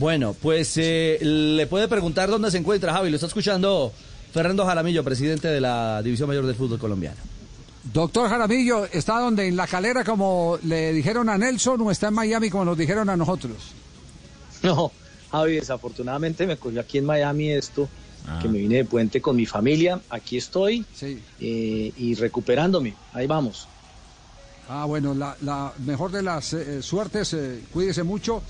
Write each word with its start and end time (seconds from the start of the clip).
Bueno, 0.00 0.32
pues 0.32 0.78
eh, 0.78 1.18
le 1.20 1.66
puede 1.66 1.86
preguntar 1.86 2.30
dónde 2.30 2.50
se 2.50 2.56
encuentra 2.56 2.94
Javi. 2.94 3.10
Lo 3.10 3.16
está 3.16 3.26
escuchando 3.26 3.92
Fernando 4.32 4.64
Jaramillo, 4.64 5.04
presidente 5.04 5.48
de 5.48 5.60
la 5.60 6.00
División 6.02 6.26
Mayor 6.26 6.46
del 6.46 6.54
Fútbol 6.56 6.78
Colombiano. 6.78 7.18
Doctor 7.92 8.30
Jaramillo, 8.30 8.86
¿está 8.86 9.20
donde? 9.20 9.46
¿En 9.46 9.56
la 9.56 9.66
calera 9.66 10.02
como 10.02 10.58
le 10.64 10.94
dijeron 10.94 11.28
a 11.28 11.36
Nelson 11.36 11.82
o 11.82 11.90
está 11.90 12.08
en 12.08 12.14
Miami 12.14 12.48
como 12.48 12.64
nos 12.64 12.78
dijeron 12.78 13.10
a 13.10 13.16
nosotros? 13.16 13.56
No, 14.62 14.90
Javi, 15.30 15.56
desafortunadamente 15.56 16.46
me 16.46 16.56
cogió 16.56 16.80
aquí 16.80 16.96
en 16.96 17.04
Miami 17.04 17.50
esto, 17.50 17.86
que 18.40 18.48
me 18.48 18.56
vine 18.56 18.76
de 18.76 18.84
puente 18.86 19.20
con 19.20 19.36
mi 19.36 19.44
familia. 19.44 20.00
Aquí 20.08 20.38
estoy 20.38 20.86
Sí. 20.94 21.22
eh, 21.40 21.92
y 21.94 22.14
recuperándome. 22.14 22.94
Ahí 23.12 23.26
vamos. 23.26 23.68
Ah, 24.66 24.86
bueno, 24.86 25.12
la, 25.12 25.36
la 25.42 25.74
mejor 25.84 26.10
de 26.10 26.22
las 26.22 26.54
eh, 26.54 26.80
suertes, 26.80 27.34
eh, 27.34 27.60
cuídese 27.70 28.02
mucho. 28.02 28.42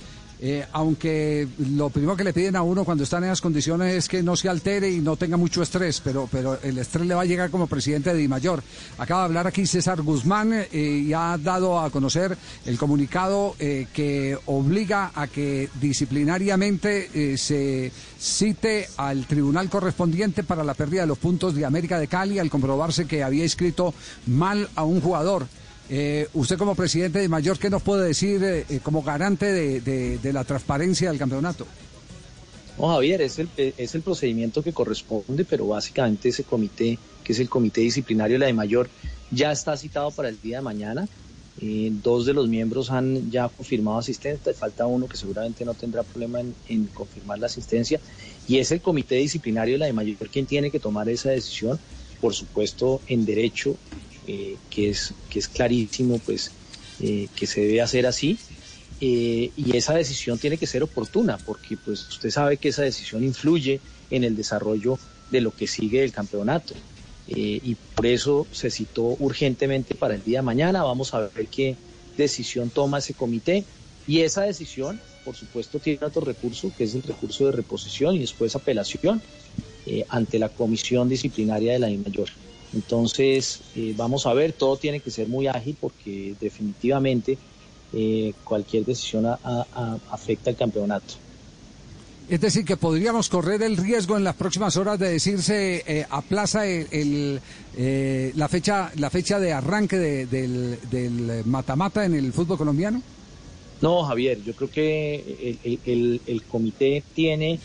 Eh, 0.42 0.66
aunque 0.72 1.46
lo 1.58 1.90
primero 1.90 2.16
que 2.16 2.24
le 2.24 2.32
piden 2.32 2.56
a 2.56 2.62
uno 2.62 2.84
cuando 2.84 3.04
está 3.04 3.18
en 3.18 3.24
esas 3.24 3.40
condiciones 3.40 3.94
es 3.94 4.08
que 4.08 4.22
no 4.22 4.36
se 4.36 4.48
altere 4.48 4.90
y 4.90 5.00
no 5.00 5.16
tenga 5.16 5.36
mucho 5.36 5.62
estrés, 5.62 6.00
pero, 6.02 6.28
pero 6.30 6.58
el 6.62 6.78
estrés 6.78 7.06
le 7.06 7.14
va 7.14 7.22
a 7.22 7.26
llegar 7.26 7.50
como 7.50 7.66
presidente 7.66 8.12
de 8.12 8.18
Dimayor. 8.18 8.62
Acaba 8.98 9.20
de 9.20 9.26
hablar 9.26 9.46
aquí 9.46 9.66
César 9.66 10.00
Guzmán 10.02 10.52
eh, 10.52 11.02
y 11.06 11.12
ha 11.12 11.36
dado 11.38 11.78
a 11.78 11.90
conocer 11.90 12.36
el 12.64 12.78
comunicado 12.78 13.54
eh, 13.58 13.86
que 13.92 14.38
obliga 14.46 15.12
a 15.14 15.26
que 15.26 15.68
disciplinariamente 15.80 17.10
eh, 17.12 17.36
se 17.36 17.92
cite 18.18 18.88
al 18.96 19.26
tribunal 19.26 19.68
correspondiente 19.68 20.42
para 20.42 20.64
la 20.64 20.74
pérdida 20.74 21.02
de 21.02 21.06
los 21.08 21.18
puntos 21.18 21.54
de 21.54 21.64
América 21.64 21.98
de 21.98 22.08
Cali 22.08 22.38
al 22.38 22.50
comprobarse 22.50 23.06
que 23.06 23.22
había 23.22 23.44
inscrito 23.44 23.94
mal 24.26 24.68
a 24.74 24.84
un 24.84 25.00
jugador. 25.00 25.46
Eh, 25.92 26.28
usted 26.34 26.56
como 26.56 26.76
presidente 26.76 27.18
de 27.18 27.28
Mayor, 27.28 27.58
¿qué 27.58 27.68
nos 27.68 27.82
puede 27.82 28.06
decir 28.06 28.40
eh, 28.44 28.64
eh, 28.68 28.78
como 28.80 29.02
garante 29.02 29.46
de, 29.46 30.32
la 30.32 30.44
transparencia 30.44 31.10
del 31.10 31.18
campeonato? 31.18 31.66
No, 32.78 32.88
Javier, 32.94 33.20
es 33.22 33.40
el, 33.40 33.48
es 33.56 33.96
el 33.96 34.02
procedimiento 34.02 34.62
que 34.62 34.72
corresponde, 34.72 35.44
pero 35.44 35.66
básicamente 35.66 36.28
ese 36.28 36.44
comité, 36.44 36.96
que 37.24 37.32
es 37.32 37.40
el 37.40 37.48
comité 37.48 37.80
disciplinario 37.80 38.36
de 38.36 38.38
la 38.38 38.46
de 38.46 38.52
mayor, 38.52 38.88
ya 39.32 39.50
está 39.50 39.76
citado 39.76 40.12
para 40.12 40.28
el 40.28 40.40
día 40.40 40.58
de 40.58 40.62
mañana. 40.62 41.08
Eh, 41.60 41.90
dos 42.04 42.24
de 42.24 42.34
los 42.34 42.48
miembros 42.48 42.92
han 42.92 43.28
ya 43.32 43.48
confirmado 43.48 43.98
asistencia, 43.98 44.54
falta 44.54 44.86
uno 44.86 45.08
que 45.08 45.16
seguramente 45.16 45.64
no 45.64 45.74
tendrá 45.74 46.04
problema 46.04 46.40
en, 46.40 46.54
en 46.68 46.86
confirmar 46.86 47.40
la 47.40 47.46
asistencia, 47.46 48.00
y 48.46 48.58
es 48.58 48.70
el 48.70 48.80
comité 48.80 49.16
disciplinario 49.16 49.74
de 49.74 49.78
la 49.78 49.86
de 49.86 49.92
mayor 49.92 50.28
quien 50.28 50.46
tiene 50.46 50.70
que 50.70 50.78
tomar 50.78 51.08
esa 51.08 51.30
decisión, 51.30 51.80
por 52.20 52.32
supuesto, 52.32 53.00
en 53.08 53.26
derecho, 53.26 53.76
eh, 54.26 54.56
que, 54.68 54.90
es, 54.90 55.14
que 55.30 55.38
es 55.38 55.48
clarísimo, 55.48 56.18
pues, 56.18 56.50
eh, 57.00 57.28
que 57.34 57.46
se 57.46 57.62
debe 57.62 57.80
hacer 57.80 58.06
así. 58.06 58.38
Eh, 59.00 59.50
y 59.56 59.76
esa 59.76 59.94
decisión 59.94 60.38
tiene 60.38 60.58
que 60.58 60.66
ser 60.66 60.82
oportuna, 60.82 61.38
porque 61.38 61.76
pues 61.76 62.06
usted 62.08 62.30
sabe 62.30 62.58
que 62.58 62.68
esa 62.68 62.82
decisión 62.82 63.24
influye 63.24 63.80
en 64.10 64.24
el 64.24 64.36
desarrollo 64.36 64.98
de 65.30 65.40
lo 65.40 65.54
que 65.54 65.66
sigue 65.66 66.00
del 66.00 66.12
campeonato. 66.12 66.74
Y 67.32 67.76
por 67.94 68.06
eso 68.06 68.48
se 68.50 68.72
citó 68.72 69.16
urgentemente 69.20 69.94
para 69.94 70.16
el 70.16 70.24
día 70.24 70.40
de 70.40 70.42
mañana. 70.42 70.82
Vamos 70.82 71.14
a 71.14 71.20
ver 71.20 71.46
qué 71.46 71.76
decisión 72.16 72.70
toma 72.70 72.98
ese 72.98 73.14
comité. 73.14 73.62
Y 74.08 74.22
esa 74.22 74.42
decisión, 74.42 75.00
por 75.24 75.36
supuesto, 75.36 75.78
tiene 75.78 76.04
otro 76.04 76.22
recurso, 76.22 76.72
que 76.76 76.82
es 76.84 76.94
el 76.96 77.04
recurso 77.04 77.46
de 77.46 77.52
reposición 77.52 78.16
y 78.16 78.18
después 78.18 78.56
apelación 78.56 79.22
ante 80.08 80.40
la 80.40 80.48
comisión 80.48 81.08
disciplinaria 81.08 81.74
de 81.74 81.78
la 81.78 81.88
mayor. 81.88 82.30
Entonces, 82.72 83.60
eh, 83.74 83.94
vamos 83.96 84.26
a 84.26 84.32
ver, 84.34 84.52
todo 84.52 84.76
tiene 84.76 85.00
que 85.00 85.10
ser 85.10 85.28
muy 85.28 85.46
ágil 85.48 85.76
porque 85.80 86.34
definitivamente 86.40 87.36
eh, 87.92 88.32
cualquier 88.44 88.84
decisión 88.84 89.26
a- 89.26 89.38
a- 89.42 89.66
a- 89.74 89.98
afecta 90.12 90.50
al 90.50 90.56
campeonato. 90.56 91.14
Es 92.28 92.40
decir, 92.40 92.64
que 92.64 92.76
podríamos 92.76 93.28
correr 93.28 93.60
el 93.62 93.76
riesgo 93.76 94.16
en 94.16 94.22
las 94.22 94.36
próximas 94.36 94.76
horas 94.76 94.96
de 95.00 95.08
decirse 95.10 95.82
eh, 95.84 96.06
aplaza 96.08 96.64
el, 96.64 97.40
el, 97.76 98.32
la 98.36 98.48
fecha 98.48 98.92
la 98.96 99.10
fecha 99.10 99.40
de 99.40 99.52
arranque 99.52 99.96
de- 99.98 100.26
del 100.26 100.78
del 100.88 101.44
mata-mata 101.46 102.04
en 102.04 102.14
el 102.14 102.32
fútbol 102.32 102.56
colombiano. 102.58 103.02
No, 103.82 104.04
Javier, 104.04 104.38
yo 104.44 104.52
creo 104.54 104.70
que 104.70 105.58
el, 105.64 105.72
el- 105.72 105.80
el- 105.86 106.20
el 106.28 106.42
comité 106.44 107.02
tiene 107.14 107.58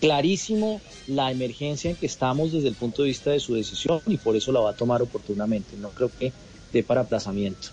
clarísimo 0.00 0.80
la 1.06 1.30
emergencia 1.30 1.90
en 1.90 1.96
que 1.96 2.06
estamos 2.06 2.52
desde 2.52 2.68
el 2.68 2.74
punto 2.74 3.02
de 3.02 3.08
vista 3.08 3.30
de 3.30 3.40
su 3.40 3.54
decisión 3.54 4.00
y 4.06 4.16
por 4.16 4.36
eso 4.36 4.52
la 4.52 4.60
va 4.60 4.70
a 4.70 4.74
tomar 4.74 5.02
oportunamente. 5.02 5.76
No 5.76 5.90
creo 5.90 6.10
que 6.18 6.32
dé 6.72 6.82
para 6.82 7.02
aplazamiento. 7.02 7.68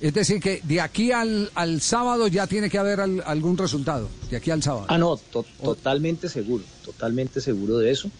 Es 0.00 0.14
decir, 0.14 0.40
que 0.40 0.60
de 0.64 0.80
aquí 0.80 1.12
al, 1.12 1.50
al 1.54 1.80
sábado 1.82 2.26
ya 2.26 2.46
tiene 2.46 2.70
que 2.70 2.78
haber 2.78 3.00
al- 3.00 3.22
algún 3.26 3.58
resultado. 3.58 4.08
De 4.30 4.36
aquí 4.38 4.50
al 4.50 4.62
sábado. 4.62 4.86
Ah, 4.88 4.96
no, 4.96 5.16
to- 5.18 5.44
totalmente 5.62 6.28
seguro, 6.30 6.64
totalmente 6.84 7.40
seguro 7.42 7.76
de 7.78 7.90
eso. 7.90 8.10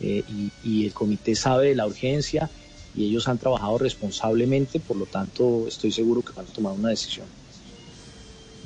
Eh, 0.00 0.24
y, 0.28 0.50
y 0.62 0.86
el 0.86 0.94
comité 0.94 1.34
sabe 1.34 1.68
de 1.68 1.74
la 1.74 1.86
urgencia 1.86 2.48
y 2.94 3.04
ellos 3.04 3.28
han 3.28 3.36
trabajado 3.38 3.76
responsablemente, 3.78 4.80
por 4.80 4.96
lo 4.96 5.04
tanto 5.06 5.66
estoy 5.68 5.92
seguro 5.92 6.22
que 6.22 6.32
van 6.32 6.46
a 6.46 6.52
tomar 6.52 6.72
una 6.72 6.88
decisión. 6.88 7.26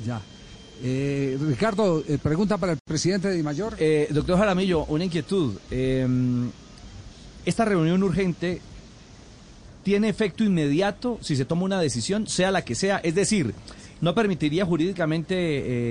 Ya. 0.05 0.21
Eh, 0.83 1.37
Ricardo, 1.39 2.03
eh, 2.07 2.17
pregunta 2.21 2.57
para 2.57 2.73
el 2.73 2.79
presidente 2.83 3.29
de 3.29 3.43
Mayor. 3.43 3.75
Eh, 3.79 4.07
doctor 4.11 4.37
Jaramillo, 4.37 4.85
una 4.85 5.05
inquietud. 5.05 5.55
Eh, 5.69 6.07
esta 7.45 7.65
reunión 7.65 8.01
urgente 8.03 8.61
tiene 9.83 10.09
efecto 10.09 10.43
inmediato 10.43 11.17
si 11.21 11.35
se 11.35 11.45
toma 11.45 11.63
una 11.63 11.81
decisión, 11.81 12.27
sea 12.27 12.51
la 12.51 12.63
que 12.63 12.75
sea. 12.75 12.97
Es 12.97 13.15
decir, 13.15 13.53
¿no 13.99 14.13
permitiría 14.13 14.65
jurídicamente 14.65 15.35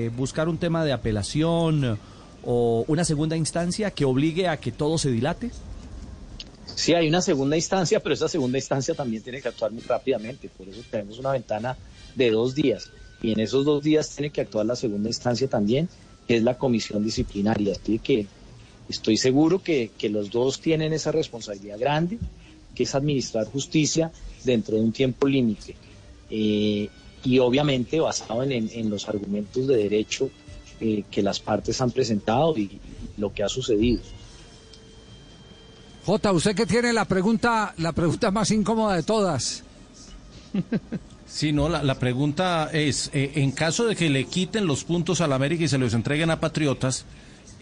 eh, 0.06 0.08
buscar 0.10 0.48
un 0.48 0.58
tema 0.58 0.84
de 0.84 0.92
apelación 0.92 1.98
o 2.44 2.84
una 2.88 3.04
segunda 3.04 3.36
instancia 3.36 3.90
que 3.90 4.04
obligue 4.04 4.48
a 4.48 4.58
que 4.58 4.72
todo 4.72 4.98
se 4.98 5.10
dilate? 5.10 5.50
Sí, 6.74 6.94
hay 6.94 7.08
una 7.08 7.20
segunda 7.20 7.56
instancia, 7.56 8.00
pero 8.00 8.14
esa 8.14 8.28
segunda 8.28 8.58
instancia 8.58 8.94
también 8.94 9.22
tiene 9.22 9.42
que 9.42 9.48
actuar 9.48 9.72
muy 9.72 9.82
rápidamente. 9.82 10.48
Por 10.48 10.68
eso 10.68 10.80
tenemos 10.90 11.18
una 11.18 11.32
ventana 11.32 11.76
de 12.14 12.30
dos 12.30 12.54
días. 12.54 12.90
Y 13.22 13.32
en 13.32 13.40
esos 13.40 13.64
dos 13.64 13.82
días 13.82 14.10
tiene 14.10 14.30
que 14.30 14.40
actuar 14.40 14.66
la 14.66 14.76
segunda 14.76 15.08
instancia 15.08 15.48
también, 15.48 15.88
que 16.26 16.36
es 16.36 16.42
la 16.42 16.56
comisión 16.56 17.04
disciplinaria. 17.04 17.74
Así 17.80 17.98
que 17.98 18.26
estoy 18.88 19.16
seguro 19.16 19.62
que, 19.62 19.90
que 19.98 20.08
los 20.08 20.30
dos 20.30 20.60
tienen 20.60 20.92
esa 20.92 21.12
responsabilidad 21.12 21.78
grande, 21.78 22.18
que 22.74 22.84
es 22.84 22.94
administrar 22.94 23.46
justicia 23.46 24.10
dentro 24.44 24.76
de 24.76 24.82
un 24.82 24.92
tiempo 24.92 25.26
límite. 25.26 25.74
Eh, 26.30 26.88
y 27.24 27.38
obviamente 27.40 28.00
basado 28.00 28.42
en, 28.42 28.52
en- 28.52 28.70
en 28.72 28.88
los 28.88 29.08
argumentos 29.08 29.66
de 29.66 29.76
derecho 29.76 30.30
eh, 30.80 31.04
que 31.10 31.22
las 31.22 31.40
partes 31.40 31.78
han 31.82 31.90
presentado 31.90 32.56
y- 32.56 32.62
y 32.62 32.80
lo 33.18 33.34
que 33.34 33.42
ha 33.42 33.48
sucedido. 33.50 34.00
Jota, 36.06 36.32
usted 36.32 36.54
que 36.54 36.64
tiene 36.64 36.92
la 36.94 37.04
pregunta, 37.04 37.74
la 37.76 37.92
pregunta 37.92 38.30
más 38.30 38.50
incómoda 38.50 38.96
de 38.96 39.02
todas. 39.02 39.62
Sí, 41.32 41.52
no, 41.52 41.68
la, 41.68 41.82
la 41.82 41.94
pregunta 41.98 42.68
es, 42.72 43.10
eh, 43.14 43.32
en 43.36 43.52
caso 43.52 43.86
de 43.86 43.94
que 43.94 44.10
le 44.10 44.24
quiten 44.24 44.66
los 44.66 44.84
puntos 44.84 45.20
a 45.20 45.28
la 45.28 45.36
América 45.36 45.64
y 45.64 45.68
se 45.68 45.78
los 45.78 45.94
entreguen 45.94 46.30
a 46.30 46.40
Patriotas, 46.40 47.04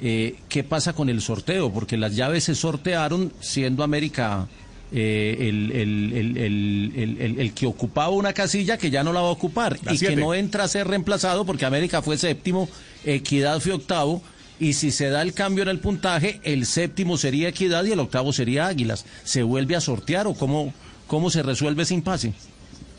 eh, 0.00 0.36
¿qué 0.48 0.64
pasa 0.64 0.94
con 0.94 1.08
el 1.10 1.20
sorteo? 1.20 1.70
Porque 1.72 1.96
las 1.96 2.16
llaves 2.16 2.44
se 2.44 2.54
sortearon 2.54 3.32
siendo 3.40 3.82
América 3.84 4.48
eh, 4.90 5.36
el, 5.40 5.70
el- 5.72 6.12
el- 6.14 6.36
el- 6.38 6.92
el- 6.96 7.16
el- 7.20 7.40
el 7.40 7.52
que 7.52 7.66
ocupaba 7.66 8.08
una 8.08 8.32
casilla 8.32 8.78
que 8.78 8.88
ya 8.90 9.04
no 9.04 9.12
la 9.12 9.20
va 9.20 9.28
a 9.28 9.32
ocupar 9.32 9.78
La 9.84 9.92
y 9.92 9.98
siete. 9.98 10.14
que 10.14 10.20
no 10.20 10.32
entra 10.32 10.64
a 10.64 10.68
ser 10.68 10.88
reemplazado 10.88 11.44
porque 11.44 11.66
América 11.66 12.00
fue 12.00 12.16
séptimo, 12.16 12.70
Equidad 13.04 13.60
fue 13.60 13.72
octavo. 13.72 14.22
Y 14.60 14.72
si 14.72 14.90
se 14.90 15.10
da 15.10 15.20
el 15.22 15.34
cambio 15.34 15.62
en 15.62 15.68
el 15.68 15.78
puntaje, 15.78 16.40
el 16.42 16.64
séptimo 16.64 17.16
sería 17.18 17.48
Equidad 17.50 17.84
y 17.84 17.92
el 17.92 18.00
octavo 18.00 18.32
sería 18.32 18.66
Águilas. 18.66 19.04
¿Se 19.24 19.42
vuelve 19.42 19.76
a 19.76 19.80
sortear 19.82 20.26
o 20.26 20.32
cómo, 20.34 20.72
cómo 21.06 21.28
se 21.30 21.42
resuelve 21.42 21.82
ese 21.82 21.92
impasse? 21.94 22.32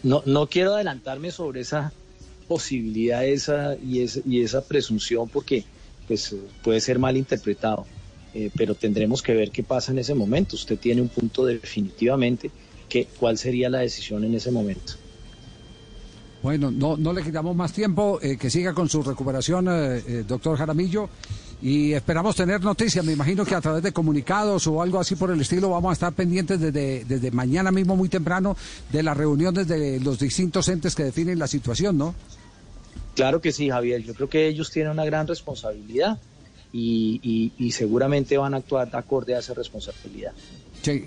No, 0.04 0.24
no 0.26 0.48
quiero 0.48 0.76
adelantarme 0.76 1.32
sobre 1.32 1.62
esa 1.62 1.92
posibilidad 2.48 3.26
esa, 3.26 3.76
y, 3.76 4.02
esa, 4.02 4.22
y 4.26 4.42
esa 4.42 4.62
presunción 4.62 5.30
porque 5.30 5.66
pues, 6.08 6.36
puede 6.64 6.80
ser 6.82 7.00
mal 7.00 7.16
interpretado, 7.18 7.86
Eh, 8.36 8.52
pero 8.56 8.76
tendremos 8.76 9.24
que 9.24 9.34
ver 9.34 9.50
qué 9.50 9.64
pasa 9.64 9.92
en 9.92 9.98
ese 9.98 10.14
momento. 10.14 10.56
Usted 10.56 10.78
tiene 10.78 11.02
un 11.02 11.10
punto 11.10 11.46
definitivamente 11.46 12.52
que 12.88 13.08
cuál 13.20 13.40
sería 13.40 13.70
la 13.70 13.80
decisión 13.80 14.24
en 14.24 14.36
ese 14.36 14.52
momento. 14.52 14.94
Bueno, 16.44 16.70
no, 16.70 16.96
no 16.96 17.12
le 17.12 17.24
quitamos 17.24 17.56
más 17.56 17.74
tiempo, 17.74 18.20
eh, 18.22 18.38
que 18.38 18.50
siga 18.50 18.74
con 18.74 18.88
su 18.88 19.02
recuperación, 19.02 19.68
eh, 19.68 20.04
eh, 20.08 20.24
doctor 20.28 20.58
Jaramillo, 20.58 21.10
y 21.62 21.94
esperamos 21.94 22.36
tener 22.36 22.62
noticias. 22.64 23.04
Me 23.04 23.14
imagino 23.14 23.46
que 23.46 23.56
a 23.56 23.62
través 23.62 23.84
de 23.84 23.92
comunicados 23.92 24.66
o 24.68 24.82
algo 24.82 25.00
así 25.00 25.16
por 25.16 25.32
el 25.32 25.42
estilo 25.42 25.70
vamos 25.70 25.90
a 25.90 25.94
estar 25.94 26.14
pendientes 26.14 26.60
desde, 26.60 27.04
desde 27.06 27.32
mañana 27.32 27.72
mismo 27.72 27.96
muy 27.96 28.10
temprano 28.10 28.56
de 28.92 29.04
las 29.04 29.18
reuniones 29.18 29.68
de 29.68 30.00
los 30.00 30.20
distintos 30.20 30.68
entes 30.70 30.96
que 30.96 31.04
definen 31.04 31.38
la 31.40 31.48
situación, 31.48 31.98
¿no? 31.98 32.16
Claro 33.16 33.42
que 33.42 33.52
sí, 33.52 33.70
Javier. 33.70 34.02
Yo 34.04 34.14
creo 34.14 34.30
que 34.30 34.48
ellos 34.48 34.72
tienen 34.72 34.94
una 34.94 35.04
gran 35.06 35.28
responsabilidad 35.28 36.18
y, 36.72 37.20
y- 37.24 37.52
y 37.66 37.72
seguramente 37.72 38.38
van 38.38 38.54
a 38.54 38.58
actuar 38.58 38.90
acorde 38.96 39.36
a 39.36 39.40
esa 39.40 39.54
responsabilidad. 39.54 40.32
Sí. 40.82 41.06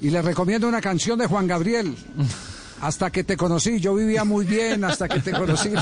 Y 0.00 0.10
les 0.10 0.24
recomiendo 0.24 0.68
una 0.68 0.80
canción 0.80 1.18
de 1.18 1.26
Juan 1.26 1.46
Gabriel. 1.48 1.96
Hasta 2.80 3.10
que 3.10 3.24
te 3.24 3.36
conocí, 3.36 3.80
yo 3.80 3.94
vivía 3.94 4.24
muy 4.24 4.44
bien 4.46 4.84
hasta 4.84 5.08
que 5.08 5.18
te 5.20 5.32
conocí. 5.32 5.68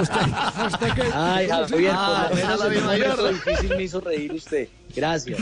usted, 0.00 0.20
usted 0.66 0.92
que- 0.94 1.10
Ay, 1.14 1.48
Javier, 1.48 1.92
Ah, 1.94 2.26
por 2.30 2.38
lo 2.38 2.70
menos 2.70 2.84
momento 2.84 3.28
difícil 3.28 3.68
me 3.76 3.82
hizo 3.84 4.00
reír 4.00 4.32
usted. 4.32 4.68
Gracias. 4.94 5.38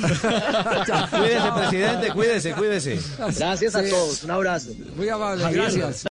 Cuídese, 1.10 1.52
presidente, 1.56 2.10
cuídese, 2.12 2.52
cuídese. 2.52 3.00
Gracias 3.36 3.74
a 3.74 3.82
Sí. 3.82 3.90
todos. 3.90 4.22
Un 4.24 4.30
abrazo. 4.30 4.70
Muy 4.96 5.08
amable, 5.08 5.50
gracias. 5.52 6.04